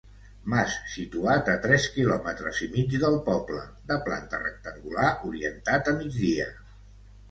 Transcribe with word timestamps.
Mas 0.53 0.77
situat 0.93 1.51
a 1.53 1.57
tres 1.65 1.85
quilòmetres 1.99 2.63
i 2.67 2.71
mig 2.77 2.97
del 3.05 3.21
poble, 3.31 3.63
de 3.93 4.01
planta 4.11 4.43
rectangular 4.49 5.15
orientat 5.33 5.97
a 5.97 5.99
migdia. 6.05 6.55